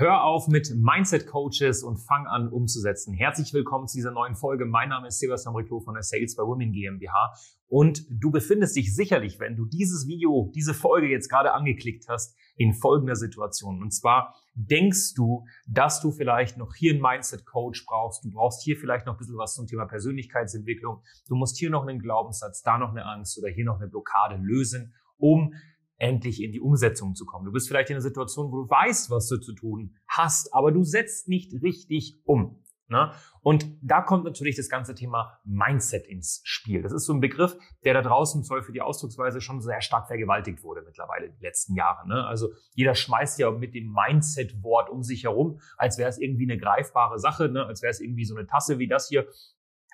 [0.00, 3.14] Hör auf mit Mindset Coaches und fang an umzusetzen.
[3.14, 4.64] Herzlich willkommen zu dieser neuen Folge.
[4.64, 7.34] Mein Name ist Sebastian Riclo von der Sales by Women GmbH
[7.66, 12.36] und du befindest dich sicherlich, wenn du dieses Video, diese Folge jetzt gerade angeklickt hast,
[12.54, 13.82] in folgender Situation.
[13.82, 18.24] Und zwar denkst du, dass du vielleicht noch hier einen Mindset Coach brauchst.
[18.24, 21.02] Du brauchst hier vielleicht noch ein bisschen was zum Thema Persönlichkeitsentwicklung.
[21.26, 24.36] Du musst hier noch einen Glaubenssatz, da noch eine Angst oder hier noch eine Blockade
[24.36, 25.54] lösen, um
[25.98, 27.44] endlich in die Umsetzung zu kommen.
[27.44, 30.72] Du bist vielleicht in einer Situation, wo du weißt, was du zu tun hast, aber
[30.72, 32.62] du setzt nicht richtig um.
[32.90, 33.12] Ne?
[33.42, 36.80] Und da kommt natürlich das ganze Thema Mindset ins Spiel.
[36.80, 40.06] Das ist so ein Begriff, der da draußen soll für die Ausdrucksweise schon sehr stark
[40.06, 42.08] vergewaltigt wurde mittlerweile in den letzten Jahren.
[42.08, 42.26] Ne?
[42.26, 46.58] Also jeder schmeißt ja mit dem Mindset-Wort um sich herum, als wäre es irgendwie eine
[46.58, 47.66] greifbare Sache, ne?
[47.66, 49.26] als wäre es irgendwie so eine Tasse wie das hier,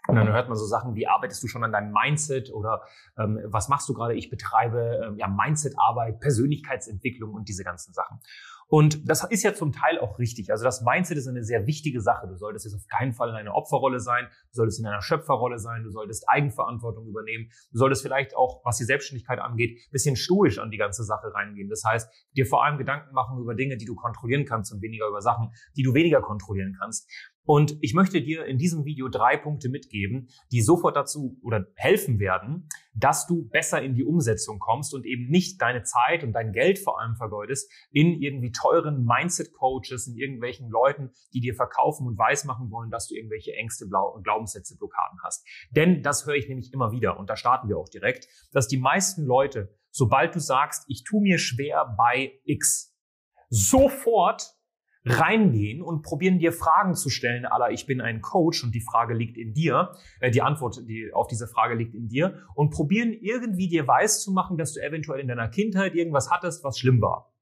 [0.07, 2.83] und dann hört man so Sachen wie, arbeitest du schon an deinem Mindset oder
[3.19, 4.15] ähm, was machst du gerade?
[4.15, 8.21] Ich betreibe ähm, ja Mindset-Arbeit, Persönlichkeitsentwicklung und diese ganzen Sachen.
[8.67, 10.51] Und das ist ja zum Teil auch richtig.
[10.51, 12.27] Also das Mindset ist eine sehr wichtige Sache.
[12.27, 15.59] Du solltest jetzt auf keinen Fall in einer Opferrolle sein, du solltest in einer Schöpferrolle
[15.59, 20.59] sein, du solltest Eigenverantwortung übernehmen, du solltest vielleicht auch, was die Selbstständigkeit angeht, bisschen stoisch
[20.59, 21.69] an die ganze Sache reingehen.
[21.69, 25.09] Das heißt, dir vor allem Gedanken machen über Dinge, die du kontrollieren kannst und weniger
[25.09, 27.09] über Sachen, die du weniger kontrollieren kannst.
[27.47, 32.19] Und ich möchte dir in diesem Video drei Punkte mitgeben, die sofort dazu oder helfen
[32.19, 36.53] werden, dass du besser in die Umsetzung kommst und eben nicht deine Zeit und dein
[36.53, 42.17] Geld vor allem vergeudest in irgendwie teuren Mindset-Coaches, in irgendwelchen Leuten, die dir verkaufen und
[42.17, 45.47] weismachen wollen, dass du irgendwelche Ängste, Glaubenssätze, Blockaden hast.
[45.71, 48.79] Denn das höre ich nämlich immer wieder und da starten wir auch direkt, dass die
[48.79, 52.97] meisten Leute, sobald du sagst, ich tu mir schwer bei X,
[53.51, 54.55] sofort
[55.05, 59.15] reingehen und probieren dir Fragen zu stellen, aller ich bin ein Coach und die Frage
[59.15, 63.13] liegt in dir, äh, die Antwort die, auf diese Frage liegt in dir und probieren
[63.13, 67.03] irgendwie dir weiß zu machen, dass du eventuell in deiner Kindheit irgendwas hattest, was schlimm
[67.03, 67.34] war.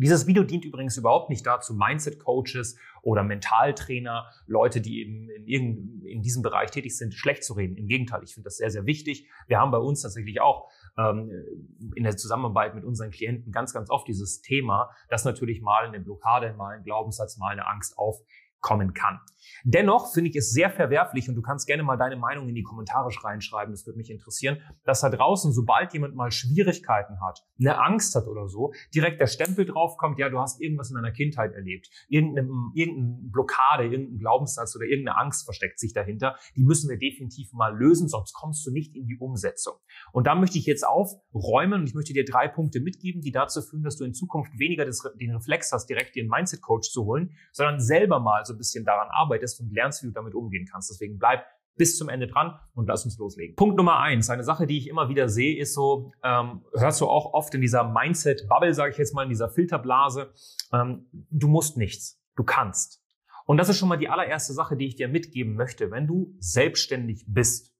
[0.00, 6.04] Dieses Video dient übrigens überhaupt nicht dazu, Mindset-Coaches oder Mentaltrainer, Leute, die eben in, irgend,
[6.04, 7.76] in diesem Bereich tätig sind, schlecht zu reden.
[7.76, 9.28] Im Gegenteil, ich finde das sehr, sehr wichtig.
[9.48, 11.32] Wir haben bei uns tatsächlich auch ähm,
[11.96, 15.98] in der Zusammenarbeit mit unseren Klienten ganz, ganz oft dieses Thema, dass natürlich mal eine
[15.98, 18.22] Blockade, mal ein Glaubenssatz, mal eine Angst auf
[18.60, 19.20] kommen kann.
[19.64, 22.62] Dennoch finde ich es sehr verwerflich und du kannst gerne mal deine Meinung in die
[22.62, 27.80] Kommentare reinschreiben, das würde mich interessieren, dass da draußen, sobald jemand mal Schwierigkeiten hat, eine
[27.80, 31.52] Angst hat oder so, direkt der Stempel draufkommt, ja, du hast irgendwas in deiner Kindheit
[31.52, 36.98] erlebt, irgendeine, irgendeine Blockade, irgendein Glaubenssatz oder irgendeine Angst versteckt sich dahinter, die müssen wir
[36.98, 39.74] definitiv mal lösen, sonst kommst du nicht in die Umsetzung.
[40.12, 43.62] Und da möchte ich jetzt aufräumen und ich möchte dir drei Punkte mitgeben, die dazu
[43.62, 47.30] führen, dass du in Zukunft weniger den Reflex hast, direkt dir einen Mindset-Coach zu holen,
[47.52, 50.90] sondern selber mal so ein bisschen daran arbeitest und lernst, wie du damit umgehen kannst.
[50.90, 51.44] Deswegen bleib
[51.76, 53.56] bis zum Ende dran und lass uns loslegen.
[53.56, 57.06] Punkt Nummer eins, eine Sache, die ich immer wieder sehe, ist so, ähm, hörst du
[57.06, 60.32] auch oft in dieser Mindset-Bubble, sage ich jetzt mal, in dieser Filterblase,
[60.72, 63.02] ähm, du musst nichts, du kannst.
[63.46, 65.90] Und das ist schon mal die allererste Sache, die ich dir mitgeben möchte.
[65.90, 67.72] Wenn du selbstständig bist,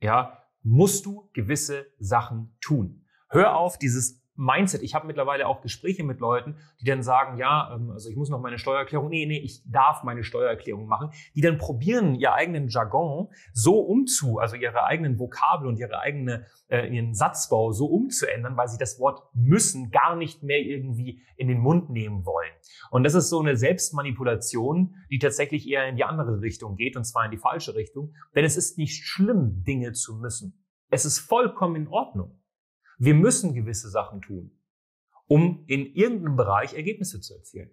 [0.00, 3.04] ja, musst du gewisse Sachen tun.
[3.28, 4.82] Hör auf, dieses Mindset.
[4.82, 8.30] Ich habe mittlerweile auch Gespräche mit Leuten, die dann sagen, ja, ähm, also ich muss
[8.30, 12.68] noch meine Steuererklärung, nee, nee, ich darf meine Steuererklärung machen, die dann probieren, ihr eigenen
[12.68, 18.56] Jargon so umzu, also ihre eigenen Vokabel und ihre eigene, äh, ihren Satzbau so umzuändern,
[18.56, 22.52] weil sie das Wort müssen gar nicht mehr irgendwie in den Mund nehmen wollen.
[22.90, 27.04] Und das ist so eine Selbstmanipulation, die tatsächlich eher in die andere Richtung geht, und
[27.04, 28.14] zwar in die falsche Richtung.
[28.36, 30.64] Denn es ist nicht schlimm, Dinge zu müssen.
[30.90, 32.37] Es ist vollkommen in Ordnung.
[32.98, 34.50] Wir müssen gewisse Sachen tun,
[35.26, 37.70] um in irgendeinem Bereich Ergebnisse zu erzielen.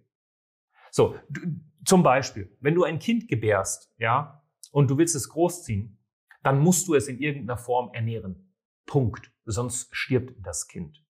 [0.91, 1.41] So, du,
[1.83, 5.99] zum Beispiel, wenn du ein Kind gebärst, ja, und du willst es großziehen,
[6.43, 8.53] dann musst du es in irgendeiner Form ernähren.
[8.85, 9.31] Punkt.
[9.45, 11.04] Sonst stirbt das Kind.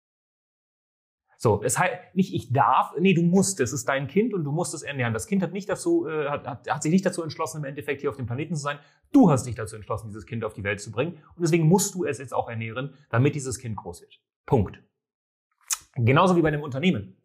[1.44, 4.54] So, es heißt nicht ich darf, nee, du musst, es ist dein Kind und du
[4.54, 5.14] musst es ernähren.
[5.14, 8.00] Das Kind hat nicht dazu, äh, hat, hat, hat sich nicht dazu entschlossen, im Endeffekt
[8.00, 8.80] hier auf dem Planeten zu sein.
[9.12, 11.16] Du hast dich dazu entschlossen, dieses Kind auf die Welt zu bringen.
[11.36, 14.22] Und deswegen musst du es jetzt auch ernähren, damit dieses Kind groß wird.
[14.46, 14.82] Punkt.
[15.96, 17.22] Genauso wie bei einem Unternehmen.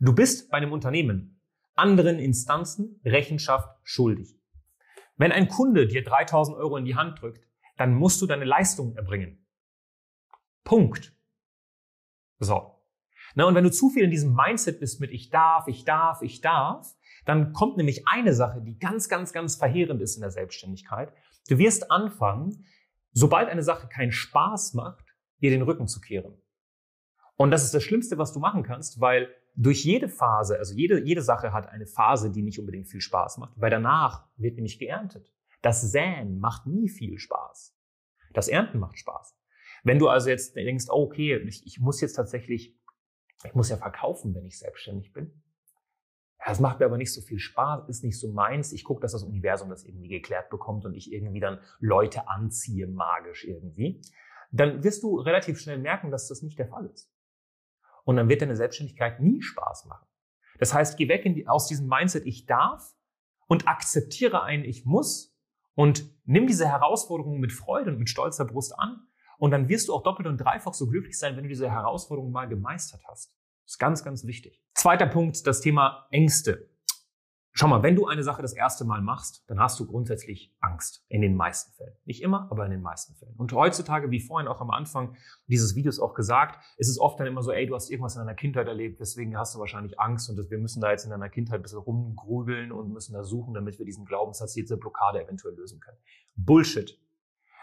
[0.00, 1.40] Du bist bei einem Unternehmen
[1.74, 4.38] anderen Instanzen Rechenschaft schuldig.
[5.16, 7.48] Wenn ein Kunde dir 3000 Euro in die Hand drückt,
[7.78, 9.46] dann musst du deine Leistung erbringen.
[10.62, 11.16] Punkt.
[12.38, 12.71] So.
[13.34, 16.22] Na, und wenn du zu viel in diesem Mindset bist mit ich darf, ich darf,
[16.22, 16.94] ich darf,
[17.24, 21.12] dann kommt nämlich eine Sache, die ganz, ganz, ganz verheerend ist in der Selbstständigkeit.
[21.48, 22.64] Du wirst anfangen,
[23.12, 25.04] sobald eine Sache keinen Spaß macht,
[25.38, 26.34] ihr den Rücken zu kehren.
[27.36, 31.02] Und das ist das Schlimmste, was du machen kannst, weil durch jede Phase, also jede,
[31.02, 34.78] jede Sache hat eine Phase, die nicht unbedingt viel Spaß macht, weil danach wird nämlich
[34.78, 35.30] geerntet.
[35.60, 37.76] Das Säen macht nie viel Spaß.
[38.32, 39.36] Das Ernten macht Spaß.
[39.84, 42.78] Wenn du also jetzt denkst, okay, ich, ich muss jetzt tatsächlich,
[43.44, 45.42] ich muss ja verkaufen, wenn ich selbstständig bin.
[46.44, 48.72] Das macht mir aber nicht so viel Spaß, ist nicht so meins.
[48.72, 52.88] Ich gucke, dass das Universum das irgendwie geklärt bekommt und ich irgendwie dann Leute anziehe,
[52.88, 54.02] magisch irgendwie.
[54.50, 57.10] Dann wirst du relativ schnell merken, dass das nicht der Fall ist.
[58.04, 60.06] Und dann wird deine Selbstständigkeit nie Spaß machen.
[60.58, 62.94] Das heißt, geh weg die, aus diesem Mindset, ich darf
[63.46, 65.36] und akzeptiere ein, ich muss
[65.74, 69.06] und nimm diese Herausforderung mit Freude und mit stolzer Brust an.
[69.42, 72.30] Und dann wirst du auch doppelt und dreifach so glücklich sein, wenn du diese Herausforderung
[72.30, 73.34] mal gemeistert hast.
[73.64, 74.62] Das ist ganz, ganz wichtig.
[74.72, 76.70] Zweiter Punkt, das Thema Ängste.
[77.50, 81.04] Schau mal, wenn du eine Sache das erste Mal machst, dann hast du grundsätzlich Angst.
[81.08, 81.96] In den meisten Fällen.
[82.04, 83.34] Nicht immer, aber in den meisten Fällen.
[83.34, 85.16] Und heutzutage, wie vorhin auch am Anfang
[85.48, 88.20] dieses Videos auch gesagt, ist es oft dann immer so, ey, du hast irgendwas in
[88.20, 91.28] deiner Kindheit erlebt, deswegen hast du wahrscheinlich Angst und wir müssen da jetzt in deiner
[91.28, 95.56] Kindheit ein bisschen rumgrübeln und müssen da suchen, damit wir diesen Glaubenssatz, diese Blockade eventuell
[95.56, 95.98] lösen können.
[96.36, 96.96] Bullshit.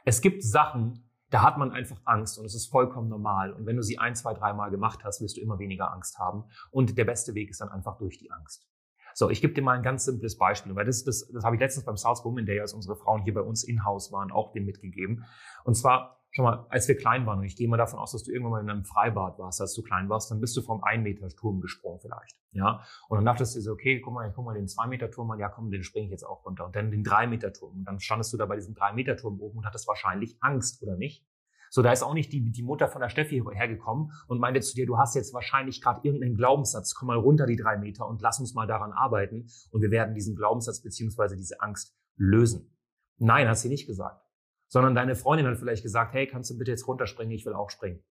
[0.03, 3.53] Es gibt Sachen, da hat man einfach Angst und es ist vollkommen normal.
[3.53, 6.45] Und wenn du sie ein, zwei, dreimal gemacht hast, wirst du immer weniger Angst haben.
[6.71, 8.67] Und der beste Weg ist dann einfach durch die Angst.
[9.13, 11.59] So, ich gebe dir mal ein ganz simples Beispiel, weil das, das, das habe ich
[11.59, 14.65] letztens beim South Women Day, als unsere Frauen hier bei uns in-house waren, auch dem
[14.65, 15.25] mitgegeben.
[15.63, 18.23] Und zwar, schau mal, als wir klein waren, und ich gehe mal davon aus, dass
[18.23, 20.83] du irgendwann mal in einem Freibad warst, als du klein warst, dann bist du vom
[20.83, 22.35] 1-Meter-Turm gesprungen vielleicht.
[22.51, 25.39] Ja, und dann dachtest du so, okay, guck mal, ich guck mal den 2-Meter-Turm an,
[25.39, 26.65] ja komm, den springe ich jetzt auch runter.
[26.65, 27.79] Und dann den 3-Meter-Turm.
[27.79, 31.25] Und dann standest du da bei diesem 3-Meter-Turm oben und hattest wahrscheinlich Angst, oder nicht?
[31.71, 34.75] So, da ist auch nicht die, die Mutter von der Steffi hergekommen und meinte zu
[34.75, 38.21] dir, du hast jetzt wahrscheinlich gerade irgendeinen Glaubenssatz, komm mal runter die drei Meter und
[38.21, 42.75] lass uns mal daran arbeiten und wir werden diesen Glaubenssatz beziehungsweise diese Angst lösen.
[43.17, 44.28] Nein, hat sie nicht gesagt.
[44.69, 47.69] Sondern deine Freundin hat vielleicht gesagt, hey, kannst du bitte jetzt runterspringen, ich will auch
[47.69, 48.01] springen.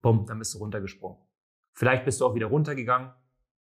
[0.00, 1.18] Bumm, dann bist du runtergesprungen.
[1.74, 3.12] Vielleicht bist du auch wieder runtergegangen,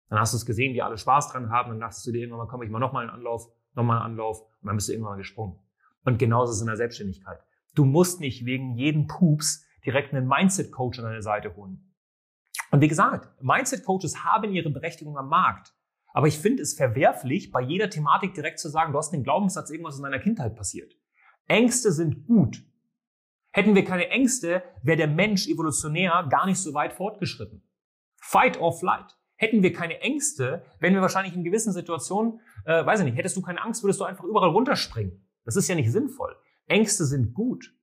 [0.10, 2.46] dann hast du es gesehen, wie alle Spaß dran haben, dann dachtest du dir irgendwann
[2.46, 5.14] mal, komm, ich mal nochmal einen Anlauf, nochmal einen Anlauf und dann bist du irgendwann
[5.14, 5.60] mal gesprungen.
[6.04, 7.40] Und genauso ist es in der Selbstständigkeit.
[7.76, 11.94] Du musst nicht wegen jedem Pups direkt einen Mindset-Coach an deine Seite holen.
[12.72, 15.74] Und wie gesagt, Mindset-Coaches haben ihre Berechtigung am Markt.
[16.14, 19.70] Aber ich finde es verwerflich, bei jeder Thematik direkt zu sagen, du hast den Glaubenssatz,
[19.70, 20.94] irgendwas in deiner Kindheit passiert.
[21.50, 22.64] Ängste sind gut.
[23.52, 27.64] Hätten wir keine Ängste, wäre der Mensch evolutionär gar nicht so weit fortgeschritten.
[28.22, 29.18] Fight or flight.
[29.36, 33.36] Hätten wir keine Ängste, wären wir wahrscheinlich in gewissen Situationen, äh, weiß ich nicht, hättest
[33.36, 35.26] du keine Angst, würdest du einfach überall runterspringen.
[35.44, 36.36] Das ist ja nicht sinnvoll.
[36.68, 37.74] Ängste sind gut.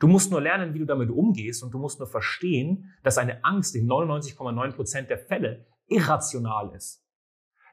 [0.00, 3.44] Du musst nur lernen, wie du damit umgehst und du musst nur verstehen, dass eine
[3.44, 7.04] Angst in 99,9 Prozent der Fälle irrational ist.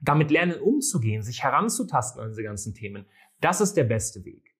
[0.01, 3.05] Damit lernen umzugehen, sich heranzutasten an diese ganzen Themen,
[3.39, 4.52] das ist der beste Weg.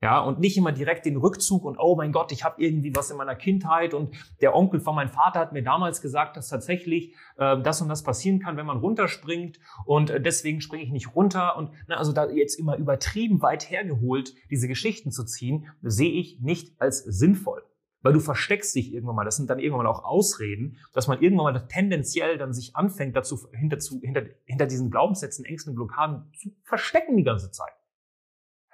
[0.00, 3.10] Ja, und nicht immer direkt den Rückzug und oh mein Gott, ich habe irgendwie was
[3.10, 7.16] in meiner Kindheit und der Onkel von meinem Vater hat mir damals gesagt, dass tatsächlich
[7.36, 11.16] äh, das und das passieren kann, wenn man runterspringt und äh, deswegen springe ich nicht
[11.16, 16.12] runter und na, also da jetzt immer übertrieben weit hergeholt diese Geschichten zu ziehen, sehe
[16.12, 17.64] ich nicht als sinnvoll.
[18.00, 21.20] Weil du versteckst dich irgendwann mal, das sind dann irgendwann mal auch Ausreden, dass man
[21.20, 26.30] irgendwann mal tendenziell dann sich anfängt, dazu hinter, zu, hinter, hinter diesen Glaubenssätzen, Ängsten, Blockaden
[26.38, 27.72] zu verstecken die ganze Zeit.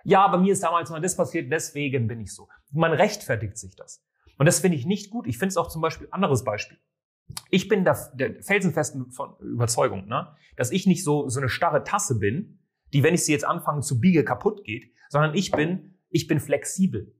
[0.04, 2.48] Ja, aber mir ist damals mal das passiert, deswegen bin ich so.
[2.70, 4.04] Man rechtfertigt sich das.
[4.38, 5.26] Und das finde ich nicht gut.
[5.26, 6.78] Ich finde es auch zum Beispiel, anderes Beispiel.
[7.50, 11.82] Ich bin der, der felsenfesten von Überzeugung, ne, dass ich nicht so, so eine starre
[11.82, 12.58] Tasse bin,
[12.92, 16.38] die, wenn ich sie jetzt anfange zu biege, kaputt geht, sondern ich bin, ich bin
[16.38, 17.14] flexibel.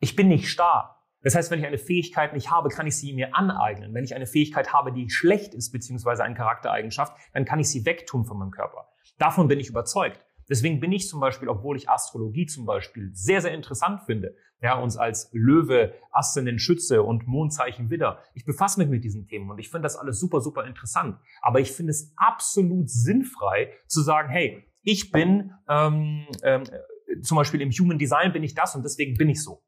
[0.00, 0.94] Ich bin nicht starr.
[1.22, 3.94] Das heißt, wenn ich eine Fähigkeit nicht habe, kann ich sie mir aneignen.
[3.94, 7.86] Wenn ich eine Fähigkeit habe, die schlecht ist, beziehungsweise eine Charaktereigenschaft, dann kann ich sie
[7.86, 8.88] wegtun von meinem Körper.
[9.18, 10.23] Davon bin ich überzeugt.
[10.48, 14.78] Deswegen bin ich zum Beispiel, obwohl ich Astrologie zum Beispiel sehr, sehr interessant finde, ja,
[14.78, 19.58] uns als Löwe, Aszendent Schütze und Mondzeichen Widder, ich befasse mich mit diesen Themen und
[19.58, 21.18] ich finde das alles super, super interessant.
[21.42, 26.64] Aber ich finde es absolut sinnfrei zu sagen, hey, ich bin ähm, ähm,
[27.22, 29.62] zum Beispiel im Human Design bin ich das und deswegen bin ich so.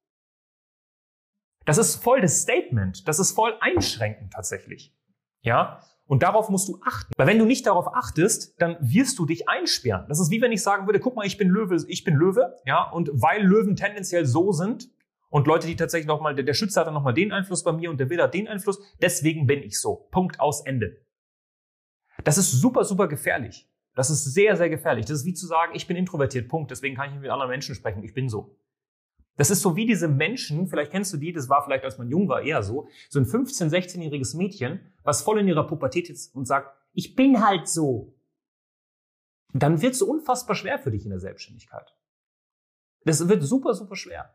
[1.64, 3.06] Das ist voll das Statement.
[3.09, 4.97] Das ist voll einschränkend tatsächlich.
[5.42, 7.12] Ja, und darauf musst du achten.
[7.16, 10.06] Weil wenn du nicht darauf achtest, dann wirst du dich einsperren.
[10.08, 12.56] Das ist wie wenn ich sagen würde, guck mal, ich bin Löwe, ich bin Löwe,
[12.64, 14.88] ja, und weil Löwen tendenziell so sind
[15.28, 17.98] und Leute, die tatsächlich nochmal, der, Schütze hat dann nochmal den Einfluss bei mir und
[17.98, 20.08] der Widder hat den Einfluss, deswegen bin ich so.
[20.10, 20.96] Punkt aus Ende.
[22.25, 23.68] Das ist super, super gefährlich.
[23.94, 25.06] Das ist sehr, sehr gefährlich.
[25.06, 26.70] Das ist wie zu sagen, ich bin introvertiert, Punkt.
[26.70, 28.02] Deswegen kann ich nicht mit anderen Menschen sprechen.
[28.04, 28.56] Ich bin so.
[29.36, 32.08] Das ist so wie diese Menschen, vielleicht kennst du die, das war vielleicht, als man
[32.08, 36.34] jung war, eher so, so ein 15-, 16-jähriges Mädchen, was voll in ihrer Pubertät ist
[36.34, 38.14] und sagt, ich bin halt so.
[39.52, 41.94] Dann wird es unfassbar schwer für dich in der Selbstständigkeit.
[43.04, 44.32] Das wird super, super schwer.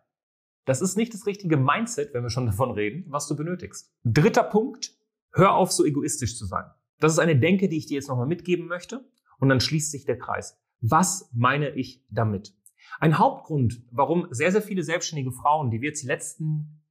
[0.66, 3.92] das ist nicht das richtige Mindset, wenn wir schon davon reden, was du benötigst.
[4.04, 4.96] Dritter Punkt,
[5.34, 6.66] hör auf, so egoistisch zu sein.
[7.00, 9.10] Das ist eine Denke, die ich dir jetzt nochmal mitgeben möchte.
[9.40, 10.62] Und dann schließt sich der Kreis.
[10.82, 12.54] Was meine ich damit?
[13.00, 16.82] Ein Hauptgrund, warum sehr, sehr viele selbstständige Frauen, die wir jetzt die letzten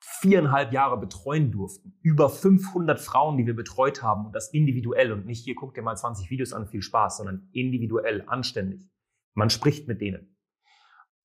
[0.00, 5.26] viereinhalb Jahre betreuen durften, über 500 Frauen, die wir betreut haben und das individuell und
[5.26, 8.88] nicht hier guck dir mal 20 Videos an, viel Spaß, sondern individuell, anständig.
[9.34, 10.36] Man spricht mit denen.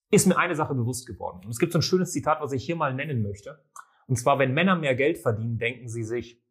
[0.10, 1.41] Ist mir eine Sache bewusst geworden.
[1.43, 3.63] Und es gibt so ein schönes Zitat, was ich hier mal nennen möchte.
[4.05, 6.43] Und zwar, wenn Männer mehr Geld verdienen, denken sie sich,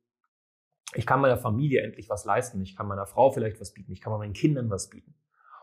[0.95, 4.00] ich kann meiner Familie endlich was leisten, ich kann meiner Frau vielleicht was bieten, ich
[4.00, 5.14] kann meinen Kindern was bieten.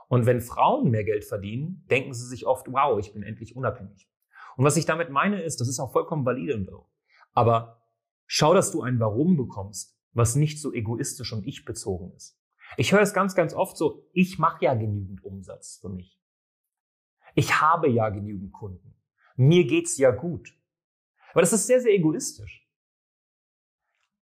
[0.09, 4.09] Und wenn Frauen mehr Geld verdienen, denken sie sich oft, wow, ich bin endlich unabhängig.
[4.57, 6.89] Und was ich damit meine ist, das ist auch vollkommen valide und so.
[7.33, 7.83] Aber
[8.25, 12.41] schau, dass du ein Warum bekommst, was nicht so egoistisch und ich bezogen ist.
[12.75, 16.19] Ich höre es ganz, ganz oft so, ich mache ja genügend Umsatz für mich.
[17.35, 18.95] Ich habe ja genügend Kunden.
[19.35, 20.57] Mir geht's ja gut.
[21.31, 22.67] Aber das ist sehr, sehr egoistisch.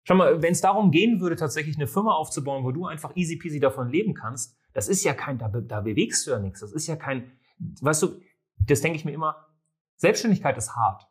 [0.03, 3.37] Schau mal, wenn es darum gehen würde, tatsächlich eine Firma aufzubauen, wo du einfach easy
[3.37, 6.61] peasy davon leben kannst, das ist ja kein, da, da bewegst du ja nichts.
[6.61, 7.33] Das ist ja kein,
[7.81, 8.21] weißt du,
[8.59, 9.49] das denke ich mir immer,
[9.97, 11.09] Selbstständigkeit ist hart.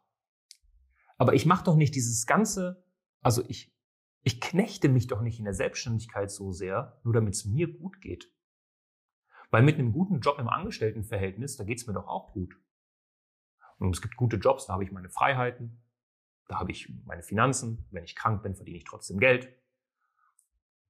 [1.17, 2.85] Aber ich mache doch nicht dieses ganze,
[3.21, 3.75] also ich,
[4.21, 8.01] ich knechte mich doch nicht in der Selbstständigkeit so sehr, nur damit es mir gut
[8.01, 8.31] geht.
[9.49, 12.55] Weil mit einem guten Job im Angestelltenverhältnis, da geht's mir doch auch gut.
[13.79, 15.81] Und es gibt gute Jobs, da habe ich meine Freiheiten,
[16.47, 17.87] da habe ich meine Finanzen.
[17.89, 19.51] Wenn ich krank bin, verdiene ich trotzdem Geld.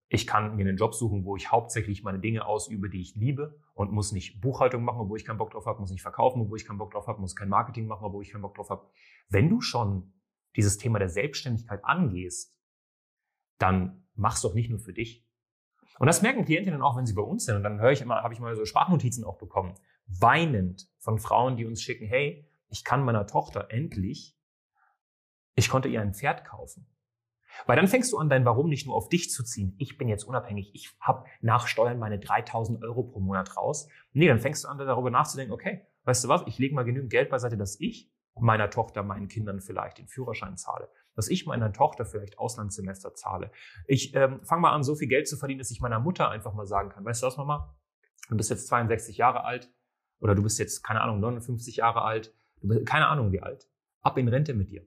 [0.08, 3.60] Ich kann mir einen Job suchen, wo ich hauptsächlich meine Dinge ausübe, die ich liebe
[3.74, 6.58] und muss nicht Buchhaltung machen, obwohl ich keinen Bock drauf habe, muss nicht verkaufen, obwohl
[6.58, 8.88] ich keinen Bock drauf habe, muss kein Marketing machen, obwohl ich keinen Bock drauf habe.
[9.30, 10.14] Wenn du schon
[10.56, 12.56] dieses Thema der Selbstständigkeit angehst,
[13.58, 15.26] dann mach's doch nicht nur für dich.
[15.98, 17.56] Und das merken Klientinnen auch, wenn sie bei uns sind.
[17.56, 19.74] Und dann höre ich immer, habe ich mal so Sprachnotizen auch bekommen,
[20.08, 24.36] weinend von Frauen, die uns schicken, hey, ich kann meiner Tochter endlich
[25.56, 26.86] ich konnte ihr ein Pferd kaufen.
[27.66, 29.76] Weil dann fängst du an, dein Warum nicht nur auf dich zu ziehen.
[29.78, 33.88] Ich bin jetzt unabhängig, ich habe nach Steuern meine 3000 Euro pro Monat raus.
[34.14, 37.12] Nee, dann fängst du an, darüber nachzudenken, okay, weißt du was, ich lege mal genügend
[37.12, 41.72] Geld beiseite, dass ich meiner Tochter, meinen Kindern vielleicht den Führerschein zahle, dass ich meiner
[41.72, 43.52] Tochter vielleicht Auslandssemester zahle.
[43.88, 46.54] Ich ähm, fange mal an, so viel Geld zu verdienen, dass ich meiner Mutter einfach
[46.54, 47.76] mal sagen kann, weißt du was, Mama,
[48.30, 49.72] du bist jetzt 62 Jahre alt
[50.20, 53.70] oder du bist jetzt, keine Ahnung, 59 Jahre alt, du bist, keine Ahnung wie alt,
[54.02, 54.86] ab in Rente mit dir.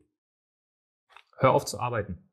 [1.38, 2.27] Hör auf zu arbeiten.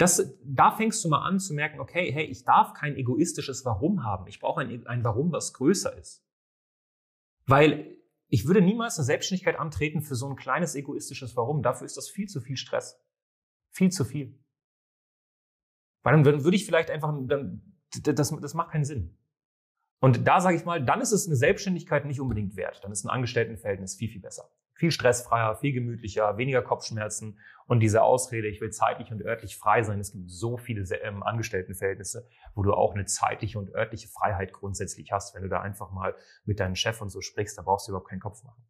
[0.00, 4.02] Das, da fängst du mal an zu merken, okay, hey, ich darf kein egoistisches Warum
[4.02, 4.26] haben.
[4.28, 6.24] Ich brauche ein, ein Warum, was größer ist.
[7.44, 11.62] Weil ich würde niemals eine Selbstständigkeit antreten für so ein kleines egoistisches Warum.
[11.62, 12.98] Dafür ist das viel zu viel Stress.
[13.68, 14.42] Viel zu viel.
[16.02, 19.18] Weil dann würde ich vielleicht einfach, dann, das, das macht keinen Sinn.
[20.00, 22.82] Und da sage ich mal, dann ist es eine Selbstständigkeit nicht unbedingt wert.
[22.82, 24.50] Dann ist ein Angestelltenverhältnis viel, viel besser
[24.80, 29.82] viel stressfreier, viel gemütlicher, weniger Kopfschmerzen und diese Ausrede, ich will zeitlich und örtlich frei
[29.82, 30.00] sein.
[30.00, 35.12] Es gibt so viele ähm, Angestelltenverhältnisse, wo du auch eine zeitliche und örtliche Freiheit grundsätzlich
[35.12, 35.34] hast.
[35.34, 38.08] Wenn du da einfach mal mit deinem Chef und so sprichst, da brauchst du überhaupt
[38.08, 38.64] keinen Kopf machen.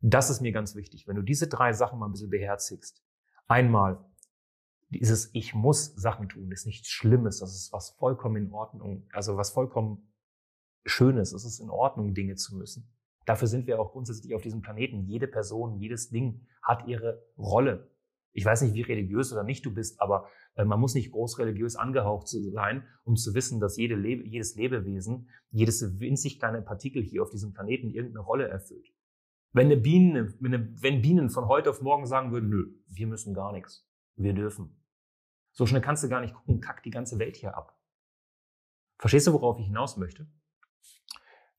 [0.00, 1.06] Das ist mir ganz wichtig.
[1.06, 3.04] Wenn du diese drei Sachen mal ein bisschen beherzigst,
[3.46, 4.02] einmal
[4.88, 9.36] dieses Ich muss Sachen tun, ist nichts Schlimmes, das ist was vollkommen in Ordnung, also
[9.36, 10.12] was vollkommen
[10.86, 12.90] Schönes, es ist in Ordnung, Dinge zu müssen.
[13.24, 15.04] Dafür sind wir auch grundsätzlich auf diesem Planeten.
[15.04, 17.90] Jede Person, jedes Ding hat ihre Rolle.
[18.32, 21.38] Ich weiß nicht, wie religiös oder nicht du bist, aber äh, man muss nicht groß
[21.38, 27.02] religiös angehaucht sein, um zu wissen, dass jede Lebe, jedes Lebewesen, jedes winzig kleine Partikel
[27.02, 28.88] hier auf diesem Planeten irgendeine Rolle erfüllt.
[29.52, 33.52] Wenn, eine Biene, wenn, Bienen von heute auf morgen sagen würden, nö, wir müssen gar
[33.52, 33.86] nichts,
[34.16, 34.82] wir dürfen.
[35.52, 37.78] So schnell kannst du gar nicht gucken, kackt die ganze Welt hier ab.
[38.98, 40.26] Verstehst du, worauf ich hinaus möchte?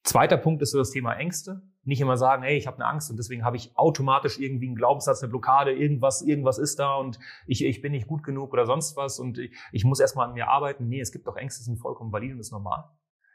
[0.04, 1.62] Zweiter Punkt ist so das Thema Ängste.
[1.86, 4.76] Nicht immer sagen, hey, ich habe eine Angst und deswegen habe ich automatisch irgendwie einen
[4.76, 8.66] Glaubenssatz, eine Blockade, irgendwas, irgendwas ist da und ich, ich bin nicht gut genug oder
[8.66, 10.88] sonst was und ich, ich muss erstmal an mir arbeiten.
[10.88, 12.84] Nee, es gibt doch Ängste, sind vollkommen valide und das ist normal.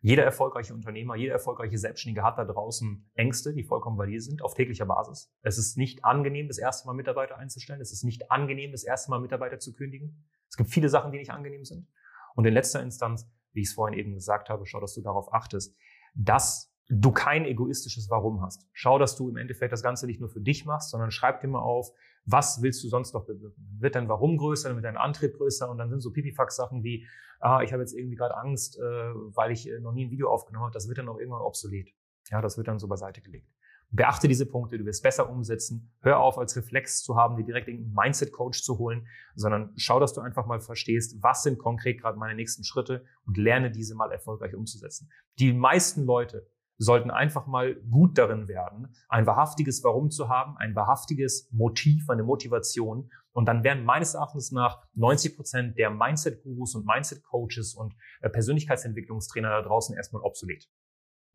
[0.00, 4.54] Jeder erfolgreiche Unternehmer, jeder erfolgreiche Selbstständige hat da draußen Ängste, die vollkommen valide sind, auf
[4.54, 5.32] täglicher Basis.
[5.42, 7.80] Es ist nicht angenehm, das erste Mal Mitarbeiter einzustellen.
[7.80, 10.28] Es ist nicht angenehm, das erste Mal Mitarbeiter zu kündigen.
[10.48, 11.88] Es gibt viele Sachen, die nicht angenehm sind.
[12.36, 15.32] Und in letzter Instanz, wie ich es vorhin eben gesagt habe, schau, dass du darauf
[15.32, 15.76] achtest,
[16.14, 18.66] dass du kein egoistisches Warum hast.
[18.72, 21.48] Schau, dass du im Endeffekt das Ganze nicht nur für dich machst, sondern schreib dir
[21.48, 21.92] mal auf,
[22.24, 23.76] was willst du sonst noch bewirken?
[23.78, 27.06] Wird dein Warum größer, dann wird dein Antrieb größer und dann sind so Pipifax-Sachen wie,
[27.40, 30.30] ah, ich habe jetzt irgendwie gerade Angst, äh, weil ich äh, noch nie ein Video
[30.30, 31.94] aufgenommen habe, das wird dann auch irgendwann obsolet.
[32.30, 33.50] Ja, das wird dann so beiseite gelegt.
[33.90, 35.90] Beachte diese Punkte, du wirst besser umsetzen.
[36.00, 40.12] Hör auf, als Reflex zu haben, dir direkt einen Mindset-Coach zu holen, sondern schau, dass
[40.12, 44.12] du einfach mal verstehst, was sind konkret gerade meine nächsten Schritte und lerne diese mal
[44.12, 45.10] erfolgreich umzusetzen.
[45.38, 50.76] Die meisten Leute sollten einfach mal gut darin werden, ein wahrhaftiges Warum zu haben, ein
[50.76, 53.10] wahrhaftiges Motiv, eine Motivation.
[53.32, 59.48] Und dann werden meines Erachtens nach 90 Prozent der Mindset-Gurus und Mindset-Coaches und äh, Persönlichkeitsentwicklungstrainer
[59.48, 60.68] da draußen erstmal obsolet.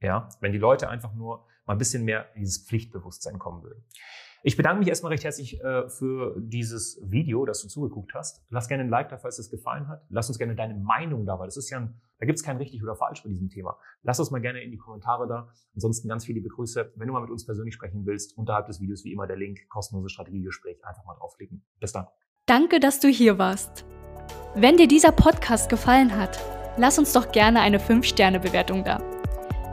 [0.01, 3.83] Ja, wenn die Leute einfach nur mal ein bisschen mehr in dieses Pflichtbewusstsein kommen würden.
[4.45, 8.43] Ich bedanke mich erstmal recht herzlich äh, für dieses Video, dass du zugeguckt hast.
[8.49, 10.05] Lass gerne ein Like da, falls es gefallen hat.
[10.09, 12.57] Lass uns gerne deine Meinung da, weil das ist ja ein, da gibt es kein
[12.57, 13.77] richtig oder falsch bei diesem Thema.
[14.01, 15.47] Lass uns mal gerne in die Kommentare da.
[15.75, 16.91] Ansonsten ganz viele Begrüße.
[16.97, 19.59] Wenn du mal mit uns persönlich sprechen willst, unterhalb des Videos wie immer der Link,
[19.69, 21.63] kostenlose Strategiegespräch, einfach mal draufklicken.
[21.79, 22.07] Bis dann.
[22.45, 23.85] Danke, dass du hier warst.
[24.55, 26.37] Wenn dir dieser Podcast gefallen hat,
[26.77, 29.12] lass uns doch gerne eine 5-Sterne-Bewertung da.